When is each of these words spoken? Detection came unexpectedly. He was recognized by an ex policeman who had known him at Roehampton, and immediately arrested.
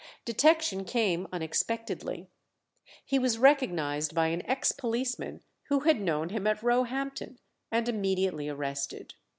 Detection 0.25 0.83
came 0.83 1.27
unexpectedly. 1.31 2.27
He 3.05 3.19
was 3.19 3.37
recognized 3.37 4.15
by 4.15 4.29
an 4.29 4.43
ex 4.49 4.71
policeman 4.71 5.41
who 5.65 5.81
had 5.81 6.01
known 6.01 6.29
him 6.29 6.47
at 6.47 6.63
Roehampton, 6.63 7.37
and 7.71 7.87
immediately 7.87 8.49
arrested. 8.49 9.13